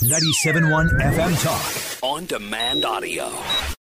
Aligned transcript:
97.1 0.00 0.88
FM 0.98 1.42
Talk. 1.44 2.02
On 2.02 2.24
demand 2.24 2.86
audio. 2.86 3.30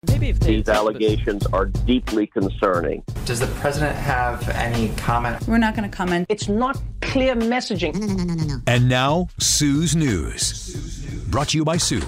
Maybe 0.08 0.30
if 0.30 0.40
These 0.40 0.70
allegations 0.70 1.46
are 1.48 1.66
deeply 1.66 2.26
concerning. 2.26 3.04
Does 3.26 3.42
the 3.42 3.48
president 3.48 3.98
have 3.98 4.48
any 4.48 4.96
comment? 4.96 5.46
We're 5.46 5.58
not 5.58 5.76
going 5.76 5.90
to 5.90 5.94
comment. 5.94 6.28
It's 6.30 6.48
not 6.48 6.82
clear 7.02 7.36
messaging. 7.36 7.96
No, 7.96 8.08
no, 8.08 8.14
no, 8.14 8.24
no, 8.24 8.34
no, 8.34 8.44
no. 8.46 8.58
And 8.66 8.88
now, 8.88 9.28
Sue's 9.40 9.94
News. 9.94 11.06
Brought 11.28 11.50
to 11.50 11.58
you 11.58 11.66
by 11.66 11.76
Sue. 11.76 12.02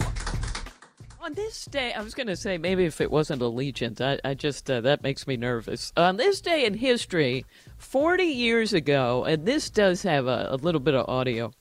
On 1.19 1.33
this 1.33 1.65
day, 1.65 1.91
I 1.91 2.01
was 2.01 2.13
going 2.13 2.27
to 2.27 2.37
say 2.37 2.57
maybe 2.57 2.85
if 2.85 3.01
it 3.01 3.11
wasn't 3.11 3.41
Allegiant, 3.41 3.99
I, 3.99 4.19
I 4.23 4.35
just, 4.35 4.71
uh, 4.71 4.79
that 4.79 5.03
makes 5.03 5.27
me 5.27 5.35
nervous. 5.35 5.91
On 5.97 6.15
this 6.15 6.39
day 6.39 6.65
in 6.65 6.75
history, 6.75 7.45
40 7.77 8.23
years 8.23 8.71
ago, 8.71 9.25
and 9.25 9.45
this 9.45 9.69
does 9.69 10.01
have 10.03 10.27
a, 10.27 10.47
a 10.51 10.55
little 10.55 10.79
bit 10.79 10.95
of 10.95 11.09
audio. 11.09 11.51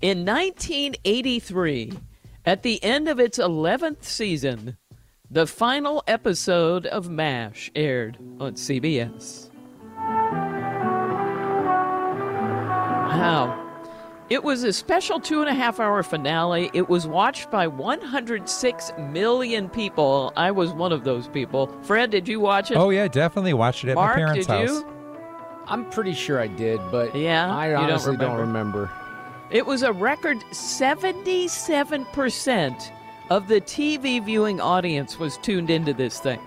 In 0.00 0.24
1983, 0.24 1.92
at 2.46 2.62
the 2.62 2.82
end 2.84 3.08
of 3.08 3.18
its 3.18 3.36
11th 3.36 4.04
season, 4.04 4.76
the 5.28 5.44
final 5.44 6.04
episode 6.06 6.86
of 6.86 7.10
MASH 7.10 7.72
aired 7.74 8.16
on 8.38 8.52
CBS. 8.54 9.48
Wow. 13.08 13.64
It 14.30 14.44
was 14.44 14.62
a 14.62 14.72
special 14.72 15.18
two 15.18 15.40
and 15.40 15.48
a 15.50 15.54
half 15.54 15.80
hour 15.80 16.04
finale. 16.04 16.70
It 16.74 16.88
was 16.88 17.08
watched 17.08 17.50
by 17.50 17.66
106 17.66 18.92
million 18.98 19.68
people. 19.68 20.32
I 20.36 20.52
was 20.52 20.70
one 20.72 20.92
of 20.92 21.02
those 21.02 21.26
people. 21.26 21.66
Fred, 21.82 22.10
did 22.10 22.28
you 22.28 22.38
watch 22.38 22.70
it? 22.70 22.76
Oh, 22.76 22.90
yeah, 22.90 23.08
definitely 23.08 23.54
watched 23.54 23.82
it 23.82 23.90
at 23.90 23.94
Mark, 23.96 24.16
my 24.16 24.22
parents' 24.22 24.46
did 24.46 24.52
house. 24.52 24.68
you? 24.68 24.86
I'm 25.66 25.90
pretty 25.90 26.14
sure 26.14 26.38
I 26.38 26.46
did, 26.46 26.78
but 26.92 27.16
Yeah, 27.16 27.52
I 27.52 27.66
you 27.70 27.72
don't 27.74 27.84
honestly 27.84 28.16
don't 28.16 28.38
remember? 28.38 28.88
It 29.50 29.64
was 29.64 29.82
a 29.82 29.92
record 29.92 30.40
77% 30.50 32.90
of 33.30 33.48
the 33.48 33.60
TV 33.62 34.24
viewing 34.24 34.60
audience 34.60 35.18
was 35.18 35.38
tuned 35.38 35.70
into 35.70 35.94
this 35.94 36.20
thing. 36.20 36.38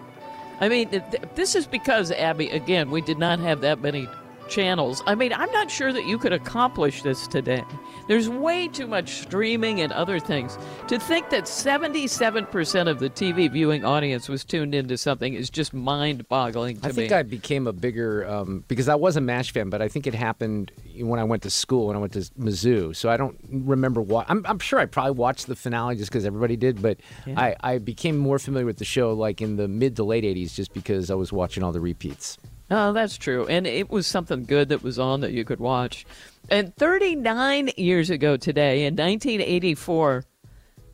I 0.60 0.70
mean, 0.70 0.90
th- 0.90 1.04
th- 1.10 1.24
this 1.34 1.56
is 1.56 1.66
because, 1.66 2.12
Abby, 2.12 2.52
again, 2.52 2.92
we 2.92 3.02
did 3.02 3.18
not 3.18 3.40
have 3.40 3.62
that 3.62 3.82
many 3.82 4.08
channels. 4.52 5.02
I 5.08 5.16
mean, 5.16 5.34
I'm 5.34 5.52
not 5.52 5.72
sure 5.72 5.92
that 5.94 6.06
you 6.06 6.18
could 6.20 6.34
accomplish 6.34 7.02
this 7.02 7.26
today. 7.26 7.64
There's 8.08 8.28
way 8.30 8.68
too 8.68 8.86
much 8.86 9.22
streaming 9.22 9.80
and 9.80 9.92
other 9.94 10.20
things. 10.20 10.58
To 10.90 11.00
think 11.00 11.30
that 11.30 11.46
77% 11.46 12.90
of 12.90 13.00
the 13.00 13.10
TV 13.10 13.50
viewing 13.50 13.86
audience 13.86 14.28
was 14.28 14.44
tuned 14.44 14.76
into 14.76 14.98
something 14.98 15.34
is 15.34 15.50
just 15.50 15.74
mind 15.74 16.28
boggling 16.28 16.76
to 16.78 16.84
me. 16.84 16.90
I 16.90 16.92
think 16.92 17.12
me. 17.12 17.18
I 17.18 17.24
became 17.24 17.66
a 17.66 17.74
bigger 17.74 18.28
um, 18.28 18.66
because 18.68 18.90
I 18.90 18.96
was 18.96 19.16
a 19.16 19.22
MASH 19.22 19.54
fan, 19.54 19.70
but 19.70 19.82
I 19.82 19.88
think 19.88 20.06
it 20.06 20.14
happened 20.14 20.72
when 21.00 21.20
I 21.20 21.24
went 21.24 21.44
to 21.44 21.50
school 21.50 21.88
when 21.88 21.96
I 21.96 22.00
went 22.00 22.14
to 22.14 22.20
Mizzou. 22.20 22.96
So 22.96 23.10
I 23.10 23.18
don't 23.18 23.40
remember 23.50 24.02
what. 24.02 24.26
I'm, 24.30 24.46
I'm 24.46 24.60
sure 24.60 24.80
I 24.80 24.86
probably 24.86 25.14
watched 25.14 25.48
the 25.48 25.56
finale 25.56 25.96
just 25.96 26.12
because 26.12 26.26
everybody 26.26 26.58
did, 26.58 26.82
but 26.82 27.00
Yeah. 27.26 27.40
I, 27.40 27.56
I 27.62 27.78
became 27.78 28.18
more 28.18 28.38
familiar 28.38 28.66
with 28.66 28.78
the 28.78 28.86
show 28.86 29.14
like 29.14 29.42
in 29.42 29.56
the 29.56 29.68
mid 29.70 29.96
to 29.96 30.04
late 30.04 30.26
'80s 30.26 30.54
just 30.54 30.74
because 30.74 31.10
I 31.10 31.16
was 31.16 31.32
watching 31.32 31.64
all 31.64 31.72
the 31.72 31.80
repeats. 31.80 32.38
Oh, 32.74 32.94
that's 32.94 33.18
true. 33.18 33.46
And 33.48 33.68
it 33.68 33.90
was 33.90 34.08
something 34.08 34.46
good 34.46 34.70
that 34.70 34.82
was 34.82 34.98
on 34.98 35.20
that 35.22 35.34
you 35.34 35.44
could 35.44 35.60
watch. 35.60 36.06
And 36.50 36.74
39 36.78 37.72
years 37.76 38.10
ago 38.10 38.38
today, 38.38 38.86
in 38.86 38.96
1984, 38.96 40.24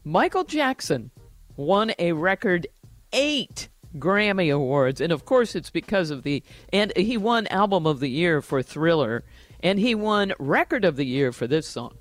Michael 0.03 0.43
Jackson 0.43 1.11
won 1.55 1.91
a 1.99 2.13
record 2.13 2.65
eight 3.13 3.69
Grammy 3.95 4.51
Awards. 4.51 4.99
And 4.99 5.11
of 5.13 5.25
course, 5.25 5.53
it's 5.53 5.69
because 5.69 6.09
of 6.09 6.23
the. 6.23 6.41
And 6.73 6.91
he 6.97 7.15
won 7.15 7.45
Album 7.47 7.85
of 7.85 7.99
the 7.99 8.09
Year 8.09 8.41
for 8.41 8.63
Thriller. 8.63 9.23
And 9.61 9.77
he 9.77 9.93
won 9.93 10.33
Record 10.39 10.83
of 10.83 10.95
the 10.95 11.05
Year 11.05 11.31
for 11.31 11.45
this 11.45 11.67
song. 11.67 11.95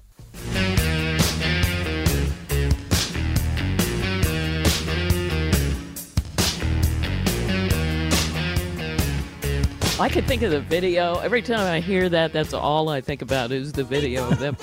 I 9.99 10.11
can 10.11 10.27
think 10.27 10.43
of 10.43 10.51
the 10.51 10.61
video. 10.61 11.19
Every 11.21 11.41
time 11.41 11.61
I 11.61 11.81
hear 11.81 12.11
that, 12.11 12.31
that's 12.31 12.53
all 12.53 12.91
I 12.91 13.01
think 13.01 13.23
about 13.23 13.51
is 13.51 13.73
the 13.73 13.83
video 13.83 14.29
of 14.29 14.39
them. 14.39 14.55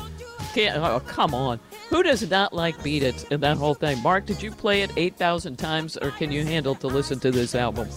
Can't, 0.54 0.78
oh, 0.78 1.00
come 1.00 1.34
on. 1.34 1.60
Who 1.90 2.04
does 2.04 2.30
not 2.30 2.54
like 2.54 2.82
Beat 2.84 3.02
It 3.02 3.32
and 3.32 3.42
that 3.42 3.58
whole 3.58 3.74
thing? 3.74 4.00
Mark, 4.04 4.28
did 4.28 4.44
you 4.44 4.52
play 4.52 4.84
it 4.84 4.92
8,000 4.96 5.58
times 5.58 5.98
or 5.98 6.12
can 6.12 6.32
you 6.32 6.46
handle 6.46 6.76
to 6.76 6.86
listen 6.86 7.20
to 7.22 7.32
this 7.32 7.56
album? 7.56 7.90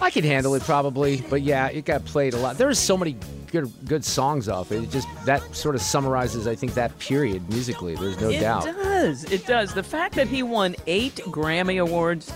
I 0.00 0.10
could 0.10 0.24
handle 0.24 0.52
it 0.56 0.64
probably, 0.64 1.24
but 1.30 1.42
yeah, 1.42 1.68
it 1.68 1.84
got 1.84 2.04
played 2.06 2.34
a 2.34 2.38
lot. 2.38 2.58
There's 2.58 2.78
so 2.78 2.96
many 2.96 3.16
good 3.52 3.70
good 3.86 4.04
songs 4.04 4.48
off 4.48 4.72
it. 4.72 4.82
It 4.82 4.90
just 4.90 5.06
that 5.26 5.54
sort 5.54 5.76
of 5.76 5.82
summarizes, 5.82 6.48
I 6.48 6.56
think, 6.56 6.74
that 6.74 6.98
period 6.98 7.48
musically. 7.50 7.94
There's 7.94 8.20
no 8.20 8.30
it 8.30 8.40
doubt. 8.40 8.66
It 8.66 8.76
does. 8.76 9.24
It 9.24 9.46
does. 9.46 9.74
The 9.74 9.82
fact 9.84 10.16
that 10.16 10.26
he 10.26 10.42
won 10.42 10.74
eight 10.88 11.16
Grammy 11.26 11.80
Awards, 11.80 12.32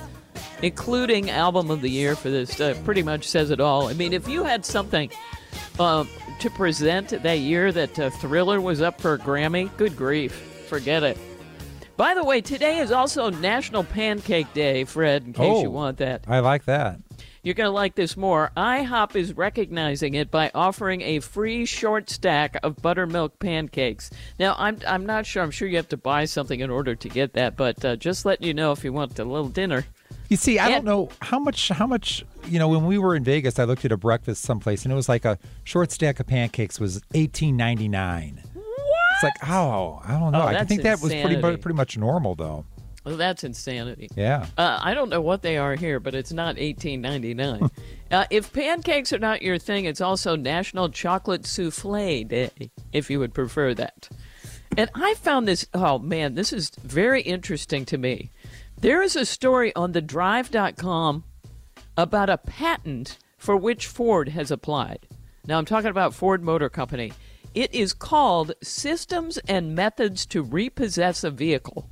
including 0.63 1.31
Album 1.31 1.71
of 1.71 1.81
the 1.81 1.91
Year 1.91 2.17
for 2.17 2.31
this, 2.31 2.61
uh, 2.61 2.75
pretty 2.85 3.03
much 3.03 3.27
says 3.29 3.51
it 3.51 3.61
all. 3.61 3.89
I 3.89 3.93
mean, 3.95 4.13
if 4.13 4.29
you 4.29 4.45
had 4.45 4.65
something 4.65 5.11
um, 5.79 6.09
to 6.41 6.51
present 6.51 7.11
that 7.23 7.39
year 7.39 7.73
that 7.73 7.99
uh, 7.99 8.11
Thriller 8.11 8.61
was 8.61 8.81
up 8.81 9.01
for 9.01 9.15
a 9.15 9.19
Grammy, 9.19 9.75
good 9.77 9.97
grief, 9.97 10.33
forget 10.69 11.03
it. 11.03 11.19
By 11.97 12.15
the 12.15 12.25
way, 12.25 12.41
today 12.41 12.79
is 12.79 12.91
also 12.91 13.31
National 13.31 13.85
Pancake 13.85 14.53
Day, 14.53 14.85
Fred, 14.85 15.25
in 15.27 15.33
case 15.33 15.43
Oh. 15.59 15.63
you 15.63 15.71
want 15.71 15.99
that. 15.99 16.25
I 16.27 16.41
like 16.41 16.65
that. 16.65 16.99
You're 17.45 17.55
going 17.55 17.67
to 17.69 17.71
like 17.73 17.95
this 17.95 18.17
more. 18.17 18.51
IHOP 18.57 19.15
is 19.17 19.35
recognizing 19.37 20.15
it 20.15 20.31
by 20.31 20.51
offering 20.55 21.03
a 21.03 21.21
free 21.21 21.67
short 21.67 22.09
stack 22.09 22.57
of 22.63 22.81
buttermilk 22.81 23.39
pancakes. 23.39 24.11
Now, 24.41 24.57
I'm, 24.59 24.79
I'm 24.89 25.05
not 25.05 25.27
sure. 25.27 25.43
I'm 25.43 25.51
sure 25.51 25.69
you 25.69 25.77
have 25.77 25.91
to 25.91 25.99
buy 25.99 26.25
something 26.25 26.59
in 26.59 26.71
order 26.71 26.95
to 26.95 27.09
get 27.09 27.35
that, 27.35 27.55
but 27.55 27.85
uh, 27.85 27.97
just 27.97 28.25
letting 28.25 28.47
you 28.47 28.55
know 28.55 28.73
if 28.73 28.83
you 28.83 28.95
want 28.95 29.19
a 29.19 29.25
little 29.25 29.51
dinner. 29.51 29.85
You 30.29 30.37
see, 30.37 30.59
I 30.59 30.71
don't 30.71 30.85
know 30.85 31.11
how 31.21 31.39
much. 31.39 31.69
How 31.69 31.87
much? 31.87 32.25
You 32.47 32.59
know, 32.59 32.69
when 32.69 32.87
we 32.87 32.99
were 32.99 33.15
in 33.15 33.25
Vegas, 33.25 33.59
I 33.59 33.65
looked 33.65 33.85
at 33.85 33.93
a 33.93 33.97
breakfast 33.97 34.43
someplace, 34.43 34.85
and 34.85 34.93
it 34.93 34.97
was 34.97 35.09
like 35.09 35.25
a 35.25 35.39
short 35.65 35.93
stack 35.93 36.19
of 36.21 36.27
pancakes 36.27 36.81
was 36.81 37.03
eighteen 37.15 37.57
ninety 37.57 37.89
nine. 37.89 38.43
What? 38.55 38.65
It's 39.13 39.23
like, 39.23 39.51
oh, 39.51 40.01
I 40.05 40.19
don't 40.19 40.33
know. 40.33 40.43
Oh, 40.43 40.47
I 40.47 40.65
think 40.65 40.83
that 40.83 41.01
was 41.01 41.13
pretty 41.13 41.41
pretty 41.41 41.77
much 41.77 41.99
normal, 41.99 42.35
though. 42.35 42.65
Well, 43.05 43.19
that's 43.19 43.45
insanity. 43.45 44.09
Yeah. 44.17 44.47
Uh, 44.57 44.79
I 44.83 44.95
don't 44.95 45.11
know 45.11 45.21
what 45.21 45.43
they 45.43 45.59
are 45.59 45.75
here, 45.75 46.01
but 46.01 46.15
it's 46.15 46.33
not 46.33 46.57
18.99. 46.57 47.71
uh, 48.11 48.25
if 48.31 48.51
pancakes 48.51 49.13
are 49.13 49.19
not 49.19 49.43
your 49.43 49.59
thing, 49.59 49.85
it's 49.85 50.01
also 50.01 50.37
National 50.37 50.89
Chocolate 50.89 51.43
Souffle 51.43 52.27
Day, 52.27 52.51
if 52.95 53.11
you 53.11 53.19
would 53.19 53.35
prefer 53.35 53.75
that. 53.75 54.09
And 54.77 54.91
I 54.95 55.15
found 55.15 55.47
this. 55.47 55.67
Oh 55.75 55.99
man, 55.99 56.35
this 56.35 56.53
is 56.53 56.71
very 56.83 57.21
interesting 57.23 57.85
to 57.87 57.99
me. 57.99 58.33
There 58.81 59.03
is 59.03 59.17
a 59.17 59.25
story 59.25 59.75
on 59.75 59.93
thedrive.com 59.93 61.25
about 61.97 62.31
a 62.31 62.39
patent 62.39 63.19
for 63.39 63.57
which 63.57 63.87
Ford 63.87 64.29
has 64.31 64.51
applied. 64.51 65.07
Now 65.47 65.59
I'm 65.59 65.65
talking 65.65 65.91
about 65.91 66.15
Ford 66.15 66.43
Motor 66.43 66.69
Company. 66.69 67.13
It 67.55 67.75
is 67.75 67.95
called 67.95 68.53
Systems 68.63 69.39
and 69.49 69.75
Methods 69.75 70.27
to 70.27 70.43
Repossess 70.43 71.25
a 71.25 71.31
Vehicle. 71.31 71.89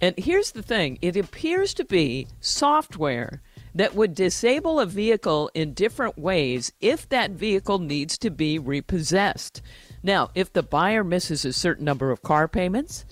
And 0.00 0.14
here's 0.18 0.52
the 0.52 0.62
thing 0.62 0.98
it 1.02 1.16
appears 1.16 1.74
to 1.74 1.84
be 1.84 2.26
software 2.40 3.42
that 3.74 3.94
would 3.94 4.14
disable 4.14 4.80
a 4.80 4.86
vehicle 4.86 5.50
in 5.54 5.74
different 5.74 6.18
ways 6.18 6.72
if 6.80 7.08
that 7.08 7.30
vehicle 7.30 7.78
needs 7.78 8.18
to 8.18 8.30
be 8.30 8.58
repossessed. 8.58 9.62
Now, 10.02 10.30
if 10.34 10.52
the 10.52 10.62
buyer 10.62 11.04
misses 11.04 11.44
a 11.44 11.52
certain 11.52 11.84
number 11.84 12.10
of 12.10 12.22
car 12.22 12.48
payments, 12.48 13.04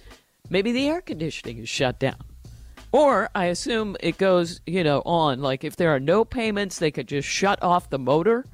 maybe 0.50 0.72
the 0.72 0.88
air 0.88 1.00
conditioning 1.00 1.58
is 1.58 1.68
shut 1.68 1.98
down. 1.98 2.27
Or 2.92 3.28
I 3.34 3.46
assume 3.46 3.96
it 4.00 4.18
goes, 4.18 4.60
you 4.66 4.82
know, 4.82 5.02
on. 5.04 5.40
Like 5.40 5.64
if 5.64 5.76
there 5.76 5.94
are 5.94 6.00
no 6.00 6.24
payments, 6.24 6.78
they 6.78 6.90
could 6.90 7.08
just 7.08 7.28
shut 7.28 7.62
off 7.62 7.90
the 7.90 7.98
motor. 7.98 8.44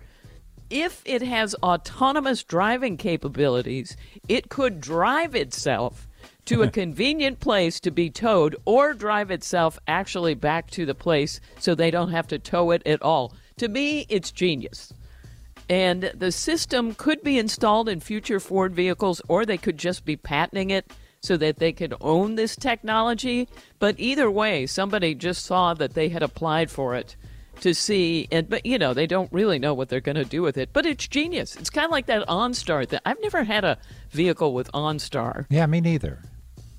If 0.70 1.02
it 1.04 1.22
has 1.22 1.54
autonomous 1.62 2.42
driving 2.42 2.96
capabilities, 2.96 3.96
it 4.28 4.48
could 4.48 4.80
drive 4.80 5.34
itself 5.34 6.08
to 6.46 6.62
a 6.62 6.70
convenient 6.82 7.38
place 7.38 7.78
to 7.80 7.90
be 7.90 8.10
towed 8.10 8.56
or 8.64 8.92
drive 8.92 9.30
itself 9.30 9.78
actually 9.86 10.34
back 10.34 10.70
to 10.72 10.84
the 10.84 10.94
place 10.94 11.40
so 11.60 11.74
they 11.74 11.90
don't 11.90 12.10
have 12.10 12.26
to 12.28 12.38
tow 12.38 12.72
it 12.72 12.82
at 12.86 13.02
all. 13.02 13.34
To 13.58 13.68
me, 13.68 14.06
it's 14.08 14.32
genius. 14.32 14.92
And 15.68 16.10
the 16.14 16.32
system 16.32 16.94
could 16.94 17.22
be 17.22 17.38
installed 17.38 17.88
in 17.88 18.00
future 18.00 18.40
Ford 18.40 18.74
vehicles 18.74 19.22
or 19.28 19.46
they 19.46 19.56
could 19.56 19.78
just 19.78 20.04
be 20.04 20.16
patenting 20.16 20.70
it 20.70 20.90
so 21.24 21.36
that 21.38 21.58
they 21.58 21.72
could 21.72 21.94
own 22.00 22.34
this 22.34 22.54
technology. 22.56 23.48
But 23.78 23.94
either 23.98 24.30
way, 24.30 24.66
somebody 24.66 25.14
just 25.14 25.44
saw 25.44 25.74
that 25.74 25.94
they 25.94 26.08
had 26.08 26.22
applied 26.22 26.70
for 26.70 26.94
it 26.94 27.16
to 27.60 27.72
see 27.72 28.26
and 28.32 28.48
but 28.48 28.66
you 28.66 28.76
know 28.76 28.92
they 28.92 29.06
don't 29.06 29.32
really 29.32 29.60
know 29.60 29.72
what 29.72 29.88
they're 29.88 30.00
going 30.00 30.16
to 30.16 30.24
do 30.24 30.42
with 30.42 30.58
it 30.58 30.70
but 30.72 30.84
it's 30.84 31.06
genius 31.06 31.54
it's 31.54 31.70
kind 31.70 31.84
of 31.84 31.90
like 31.92 32.06
that 32.06 32.26
OnStar 32.26 32.86
that 32.88 33.00
I've 33.06 33.20
never 33.22 33.44
had 33.44 33.64
a 33.64 33.78
vehicle 34.10 34.52
with 34.52 34.70
OnStar 34.72 35.46
Yeah, 35.50 35.66
me 35.66 35.80
neither. 35.80 36.18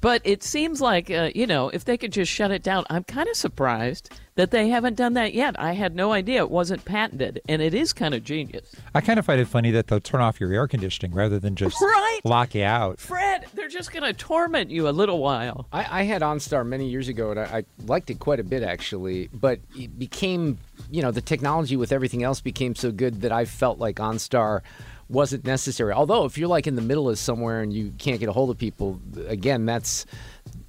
But 0.06 0.22
it 0.24 0.44
seems 0.44 0.82
like 0.82 1.10
uh, 1.10 1.32
you 1.34 1.48
know 1.48 1.70
if 1.70 1.84
they 1.84 1.98
could 1.98 2.12
just 2.14 2.32
shut 2.32 2.52
it 2.52 2.62
down 2.62 2.86
I'm 2.92 3.04
kind 3.04 3.28
of 3.28 3.36
surprised 3.36 4.12
that 4.36 4.52
they 4.52 4.70
haven't 4.70 4.96
done 4.98 5.14
that 5.14 5.34
yet 5.34 5.60
I 5.60 5.72
had 5.74 5.96
no 5.96 6.12
idea 6.12 6.42
it 6.42 6.52
wasn't 6.52 6.86
patented 6.86 7.42
and 7.50 7.60
it 7.60 7.74
is 7.74 7.92
kind 7.92 8.14
of 8.14 8.24
genius 8.24 8.76
I 8.94 9.02
kind 9.02 9.18
of 9.18 9.26
find 9.26 9.42
it 9.42 9.48
funny 9.48 9.72
that 9.72 9.88
they'll 9.88 10.00
turn 10.00 10.22
off 10.22 10.40
your 10.40 10.54
air 10.54 10.68
conditioning 10.68 11.12
rather 11.12 11.40
than 11.40 11.56
just 11.56 11.82
Right. 11.82 12.20
lock 12.24 12.54
you 12.54 12.64
out. 12.64 13.00
Fred 13.00 13.46
they're 13.56 13.68
just 13.68 13.92
going 13.92 14.04
to 14.04 14.14
torment 14.14 14.70
you 14.70 14.88
a 14.88 14.92
little 14.92 15.18
while 15.18 15.66
I, 15.74 16.02
I 16.02 16.04
had 16.04 16.22
OnStar 16.22 16.64
many 16.66 16.88
years 16.88 17.08
ago, 17.08 17.32
and 17.32 17.40
I, 17.40 17.44
I 17.44 17.64
liked 17.86 18.10
it 18.12 18.20
quite 18.20 18.40
a 18.40 18.44
bit 18.44 18.62
actually. 18.62 19.30
But 19.34 19.60
it 19.76 19.98
became, 19.98 20.60
you 20.92 21.02
know, 21.02 21.12
the 21.12 21.22
technology 21.22 21.76
with 21.76 21.92
everything 21.92 22.22
else 22.24 22.42
became 22.42 22.76
so 22.76 22.92
good 22.92 23.22
that 23.22 23.32
I 23.32 23.46
felt 23.46 23.80
like 23.80 23.96
OnStar 23.98 24.62
wasn't 25.10 25.46
necessary. 25.46 25.94
Although, 25.94 26.26
if 26.26 26.38
you're 26.38 26.48
like 26.48 26.68
in 26.68 26.76
the 26.76 26.82
middle 26.82 27.10
of 27.10 27.18
somewhere 27.20 27.62
and 27.62 27.72
you 27.72 27.94
can't 27.98 28.20
get 28.20 28.30
a 28.30 28.32
hold 28.32 28.50
of 28.50 28.58
people, 28.58 29.00
again, 29.28 29.66
that's 29.66 30.06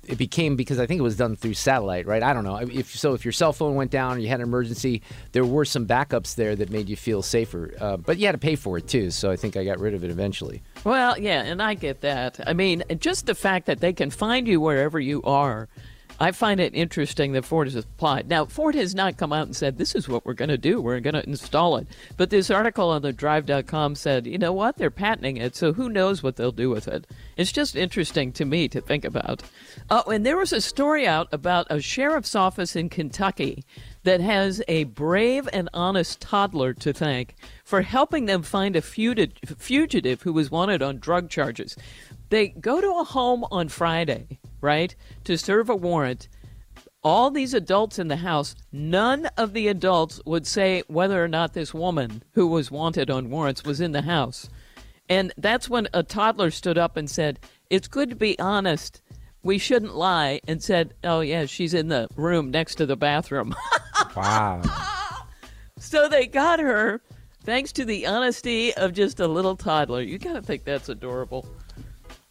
it 0.07 0.19
became 0.19 0.57
because 0.57 0.79
I 0.79 0.87
think 0.87 1.01
it 1.01 1.03
was 1.03 1.17
done 1.17 1.37
through 1.37 1.55
satellite, 1.55 2.07
right? 2.07 2.23
I 2.23 2.33
don't 2.33 2.45
know. 2.45 2.57
If 2.57 2.97
so, 2.97 3.15
if 3.15 3.25
your 3.25 3.33
cell 3.33 3.53
phone 3.53 3.75
went 3.75 3.91
down 3.91 4.17
or 4.17 4.21
you 4.21 4.29
had 4.29 4.41
an 4.41 4.47
emergency, 4.47 5.03
there 5.33 5.45
were 5.45 5.65
some 5.65 5.87
backups 5.87 6.35
there 6.35 6.55
that 6.57 6.71
made 6.71 6.89
you 6.89 6.97
feel 6.97 7.23
safer. 7.23 7.75
Uh, 7.81 7.97
but 7.97 8.19
you 8.19 8.27
had 8.27 8.33
to 8.33 8.39
pay 8.39 8.57
for 8.57 8.79
it 8.79 8.89
too, 8.89 9.11
so 9.11 9.31
I 9.31 9.37
think 9.37 9.57
I 9.57 9.65
got 9.65 9.81
rid 9.81 9.95
of 9.95 10.05
it 10.05 10.11
eventually. 10.11 10.63
Well, 10.85 11.19
yeah, 11.19 11.43
and 11.43 11.61
I 11.63 11.75
get 11.75 12.03
that. 12.03 12.41
I 12.47 12.53
mean, 12.53 12.85
just 12.99 13.27
the 13.27 13.35
fact 13.35 13.67
that 13.67 13.81
they 13.81 13.93
can 13.93 14.11
find 14.11 14.47
you 14.47 14.61
wherever 14.61 15.01
you 15.01 15.23
are. 15.23 15.69
I 16.19 16.33
find 16.33 16.61
it 16.61 16.75
interesting 16.75 17.33
that 17.33 17.45
Ford 17.45 17.67
has 17.67 17.77
applied. 17.77 18.29
Now, 18.29 18.47
Ford 18.47 18.75
has 18.75 18.95
not 18.95 19.19
come 19.19 19.33
out 19.33 19.47
and 19.47 19.55
said, 19.55 19.77
this 19.77 19.95
is 19.95 20.09
what 20.09 20.25
we're 20.25 20.33
going 20.33 20.49
to 20.49 20.57
do. 20.57 20.81
We're 20.81 21.01
going 21.01 21.15
to 21.15 21.29
install 21.29 21.77
it. 21.77 21.87
But 22.17 22.31
this 22.31 22.51
article 22.51 22.89
on 22.89 23.03
the 23.03 23.13
drive.com 23.13 23.95
said, 23.97 24.27
you 24.27 24.39
know 24.39 24.53
what? 24.53 24.79
They're 24.79 24.91
patenting 24.91 25.37
it, 25.37 25.55
so 25.55 25.75
who 25.75 25.91
knows 25.91 26.23
what 26.23 26.37
they'll 26.37 26.53
do 26.53 26.71
with 26.71 26.89
it. 26.89 27.07
It's 27.37 27.53
just 27.53 27.77
interesting 27.77 28.33
to 28.33 28.47
me 28.47 28.67
to 28.69 28.81
think 28.81 29.05
about. 29.05 29.43
Oh, 29.91 30.11
and 30.11 30.25
there 30.25 30.39
was 30.39 30.55
a 30.55 30.61
story 30.61 31.07
out 31.07 31.29
about 31.33 31.67
a 31.69 31.81
sheriff's 31.81 32.35
office 32.35 32.75
in 32.75 32.89
Kentucky 32.89 33.63
that 34.05 34.21
has 34.21 34.63
a 34.69 34.85
brave 34.85 35.49
and 35.53 35.69
honest 35.75 36.21
toddler 36.21 36.73
to 36.73 36.93
thank 36.93 37.35
for 37.65 37.83
helping 37.83 38.25
them 38.25 38.43
find 38.43 38.75
a 38.75 38.81
fugitive 38.81 40.23
who 40.23 40.33
was 40.33 40.51
wanted 40.51 40.81
on 40.81 40.99
drug 40.99 41.29
charges. 41.29 41.77
They 42.31 42.49
go 42.49 42.81
to 42.81 43.01
a 43.01 43.05
home 43.05 43.45
on 43.51 43.69
Friday, 43.69 44.39
right, 44.61 44.95
to 45.25 45.37
serve 45.37 45.69
a 45.69 45.77
warrant. 45.77 46.29
All 47.03 47.31
these 47.31 47.55
adults 47.55 47.99
in 47.99 48.09
the 48.09 48.17
house, 48.17 48.57
none 48.73 49.27
of 49.37 49.53
the 49.53 49.69
adults 49.69 50.21
would 50.27 50.47
say 50.47 50.83
whether 50.89 51.23
or 51.23 51.29
not 51.29 51.53
this 51.53 51.73
woman 51.73 52.23
who 52.33 52.49
was 52.49 52.71
wanted 52.71 53.11
on 53.11 53.31
warrants 53.31 53.65
was 53.65 53.81
in 53.81 53.93
the 53.93 54.03
house. 54.03 54.49
And 55.09 55.33
that's 55.37 55.69
when 55.69 55.89
a 55.95 56.03
toddler 56.03 56.51
stood 56.51 56.79
up 56.79 56.97
and 56.97 57.09
said, 57.09 57.39
It's 57.71 57.87
good 57.87 58.11
to 58.11 58.17
be 58.17 58.39
honest. 58.39 59.03
We 59.43 59.59
shouldn't 59.59 59.95
lie. 59.95 60.41
And 60.49 60.61
said, 60.61 60.95
Oh, 61.05 61.21
yeah, 61.21 61.47
she's 61.47 61.75
in 61.75 61.89
the 61.89 62.09
room 62.17 62.51
next 62.51 62.75
to 62.77 62.87
the 62.87 62.97
bathroom. 62.97 63.55
Wow. 64.15 64.63
So 65.79 66.09
they 66.09 66.27
got 66.27 66.59
her 66.59 67.01
thanks 67.45 67.73
to 67.73 67.85
the 67.85 68.07
honesty 68.07 68.75
of 68.75 68.93
just 68.93 69.21
a 69.21 69.29
little 69.29 69.57
toddler. 69.57 70.01
You 70.01 70.19
got 70.19 70.35
to 70.35 70.43
think 70.43 70.65
that's 70.65 70.89
adorable. 70.89 71.47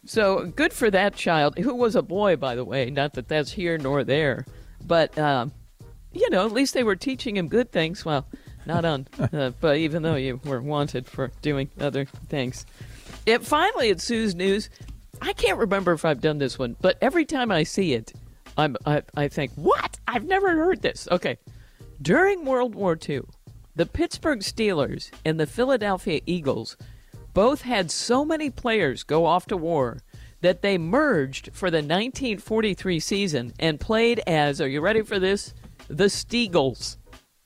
So 0.06 0.46
good 0.46 0.72
for 0.72 0.90
that 0.90 1.14
child, 1.14 1.58
who 1.58 1.74
was 1.74 1.96
a 1.96 2.02
boy, 2.02 2.36
by 2.36 2.54
the 2.54 2.64
way. 2.64 2.90
Not 2.90 3.14
that 3.14 3.28
that's 3.28 3.52
here 3.52 3.76
nor 3.78 4.04
there. 4.04 4.46
But, 4.84 5.16
um, 5.18 5.52
you 6.12 6.30
know, 6.30 6.46
at 6.46 6.52
least 6.52 6.74
they 6.74 6.84
were 6.84 6.96
teaching 6.96 7.36
him 7.36 7.48
good 7.48 7.72
things. 7.72 8.04
Well, 8.04 8.26
not 8.66 8.84
on, 8.84 9.06
uh, 9.32 9.50
but 9.60 9.76
even 9.76 10.02
though 10.02 10.16
you 10.16 10.40
were 10.44 10.60
wanted 10.60 11.06
for 11.06 11.30
doing 11.42 11.70
other 11.80 12.04
things. 12.28 12.66
It 13.24 13.44
finally, 13.44 13.90
at 13.90 14.00
Sue's 14.00 14.34
News, 14.34 14.70
I 15.20 15.32
can't 15.32 15.58
remember 15.58 15.92
if 15.92 16.04
I've 16.04 16.20
done 16.20 16.38
this 16.38 16.58
one, 16.58 16.76
but 16.80 16.98
every 17.00 17.24
time 17.24 17.50
I 17.50 17.62
see 17.62 17.94
it, 17.94 18.12
I'm, 18.56 18.76
I, 18.86 19.02
I 19.16 19.28
think, 19.28 19.52
what? 19.54 19.98
I've 20.06 20.24
never 20.24 20.50
heard 20.56 20.82
this. 20.82 21.08
Okay. 21.10 21.38
During 22.00 22.44
World 22.44 22.74
War 22.74 22.98
II, 23.08 23.22
the 23.74 23.86
Pittsburgh 23.86 24.40
Steelers 24.40 25.10
and 25.24 25.38
the 25.40 25.46
Philadelphia 25.46 26.20
Eagles 26.26 26.76
both 27.36 27.60
had 27.60 27.90
so 27.90 28.24
many 28.24 28.48
players 28.48 29.02
go 29.02 29.26
off 29.26 29.44
to 29.44 29.58
war 29.58 29.98
that 30.40 30.62
they 30.62 30.78
merged 30.78 31.50
for 31.52 31.70
the 31.70 31.76
1943 31.76 32.98
season 32.98 33.52
and 33.58 33.78
played 33.78 34.22
as, 34.26 34.58
are 34.58 34.66
you 34.66 34.80
ready 34.80 35.02
for 35.02 35.18
this? 35.18 35.52
The 35.88 36.04
Steagles. 36.04 36.96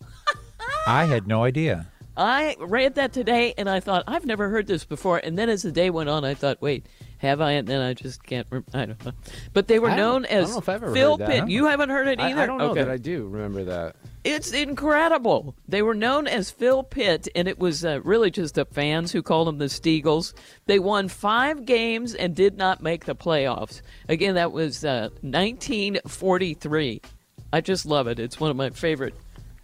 I 0.86 1.06
had 1.06 1.26
no 1.26 1.42
idea. 1.42 1.88
I 2.16 2.54
read 2.60 2.94
that 2.94 3.12
today 3.12 3.52
and 3.58 3.68
I 3.68 3.80
thought, 3.80 4.04
I've 4.06 4.24
never 4.24 4.48
heard 4.48 4.68
this 4.68 4.84
before. 4.84 5.18
And 5.18 5.36
then 5.36 5.48
as 5.48 5.62
the 5.62 5.72
day 5.72 5.90
went 5.90 6.08
on, 6.08 6.24
I 6.24 6.34
thought, 6.34 6.62
wait, 6.62 6.86
have 7.18 7.40
I? 7.40 7.52
And 7.52 7.66
then 7.66 7.80
I 7.80 7.92
just 7.92 8.22
can't, 8.22 8.46
rem- 8.48 8.66
I 8.72 8.86
don't 8.86 9.04
know. 9.04 9.12
But 9.52 9.66
they 9.66 9.80
were 9.80 9.90
I 9.90 9.96
known 9.96 10.24
I 10.26 10.28
don't 10.28 10.42
as 10.42 10.52
know 10.52 10.58
if 10.58 10.68
I've 10.68 10.84
ever 10.84 10.94
Phil 10.94 11.18
heard 11.18 11.26
that. 11.26 11.30
Pitt. 11.30 11.50
You 11.50 11.66
haven't 11.66 11.88
heard 11.88 12.06
it 12.06 12.20
I, 12.20 12.30
either? 12.30 12.42
I 12.42 12.46
don't 12.46 12.58
know 12.58 12.70
okay. 12.70 12.84
that 12.84 12.90
I 12.92 12.96
do 12.96 13.26
remember 13.26 13.64
that. 13.64 13.96
It's 14.22 14.52
incredible. 14.52 15.54
They 15.66 15.80
were 15.80 15.94
known 15.94 16.26
as 16.26 16.50
Phil 16.50 16.82
Pitt, 16.82 17.26
and 17.34 17.48
it 17.48 17.58
was 17.58 17.84
uh, 17.84 18.00
really 18.02 18.30
just 18.30 18.54
the 18.54 18.66
fans 18.66 19.12
who 19.12 19.22
called 19.22 19.48
them 19.48 19.56
the 19.56 19.64
Steagles. 19.66 20.34
They 20.66 20.78
won 20.78 21.08
five 21.08 21.64
games 21.64 22.14
and 22.14 22.34
did 22.34 22.58
not 22.58 22.82
make 22.82 23.06
the 23.06 23.14
playoffs. 23.14 23.80
Again, 24.10 24.34
that 24.34 24.52
was 24.52 24.84
uh, 24.84 25.08
1943. 25.22 27.00
I 27.52 27.60
just 27.62 27.86
love 27.86 28.08
it. 28.08 28.18
It's 28.18 28.38
one 28.38 28.50
of 28.50 28.56
my 28.56 28.70
favorite 28.70 29.14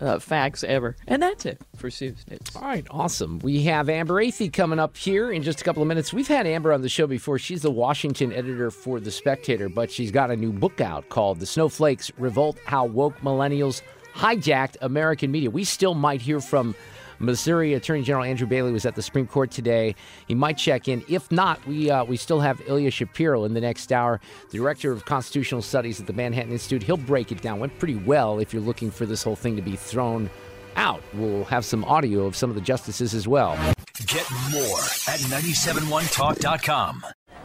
uh, 0.01 0.19
facts 0.19 0.65
ever. 0.65 0.97
And 1.07 1.23
that's 1.23 1.47
it 1.47 1.61
for 1.77 1.91
Sue's 1.91 2.25
News. 2.29 2.41
All 2.55 2.63
right, 2.63 2.87
awesome. 2.91 3.39
We 3.41 3.63
have 3.65 3.89
Amber 3.89 4.23
Athey 4.23 4.53
coming 4.53 4.79
up 4.79 4.97
here 4.97 5.31
in 5.31 5.43
just 5.43 5.61
a 5.61 5.65
couple 5.65 5.83
of 5.83 5.89
minutes. 5.89 6.13
We've 6.13 6.29
had 6.29 6.47
Amber 6.47 6.73
on 6.73 6.83
the 6.83 6.89
show 6.89 7.07
before. 7.07 7.39
She's 7.39 7.63
the 7.63 7.71
Washington 7.71 8.33
editor 8.33 8.71
for 8.71 9.01
The 9.01 9.11
Spectator, 9.11 9.69
but 9.69 9.91
she's 9.91 10.11
got 10.11 10.31
a 10.31 10.37
new 10.37 10.53
book 10.53 10.81
out 10.81 11.09
called 11.09 11.41
The 11.41 11.47
Snowflakes 11.47 12.11
Revolt 12.19 12.59
How 12.65 12.85
Woke 12.85 13.19
Millennials 13.21 13.83
Hijacked 14.17 14.77
American 14.81 15.31
Media. 15.31 15.51
We 15.51 15.65
still 15.65 15.95
might 15.95 16.23
hear 16.23 16.41
from 16.41 16.75
Missouri 17.19 17.75
Attorney 17.75 18.03
General 18.03 18.25
Andrew 18.25 18.47
Bailey 18.47 18.73
was 18.73 18.87
at 18.87 18.95
the 18.95 19.03
Supreme 19.03 19.27
Court 19.27 19.51
today. 19.51 19.95
He 20.27 20.35
might 20.35 20.59
check 20.59 20.89
in. 20.89 21.05
If 21.09 21.31
not, 21.31 21.65
we 21.67 21.91
uh, 21.91 22.05
we 22.05 22.17
still 22.17 22.41
have 22.41 22.61
Ilya 22.67 22.91
Shapiro 22.91 23.45
in 23.45 23.55
the 23.55 23.61
next 23.61 23.93
hour, 23.93 24.21
the 24.51 24.59
director 24.59 24.93
of 24.93 25.05
constitutional 25.05 25.63
studies 25.63 26.01
at 26.01 26.07
the 26.07 26.13
Manhattan 26.13 26.53
Institute. 26.53 26.83
He'll 26.83 26.97
break 26.97 27.33
it 27.33 27.43
down. 27.43 27.59
Went 27.59 27.79
pretty 27.79 27.97
well 27.97 28.39
if 28.39 28.53
you're 28.53 28.63
looking 28.63 28.91
for 28.91 29.07
this 29.07 29.23
whole 29.23 29.37
thing 29.37 29.57
to 29.57 29.63
be 29.63 29.77
thrown 29.77 30.31
out. 30.77 31.03
We'll 31.15 31.45
have 31.45 31.65
some 31.65 31.85
audio 31.85 32.27
of 32.27 32.37
some 32.37 32.51
of 32.51 32.57
the 32.57 32.63
justices 32.63 33.15
as 33.15 33.27
well. 33.27 33.57
Get 34.07 34.31
more 34.53 34.81
at 35.09 35.21
971talk.com. 35.21 37.03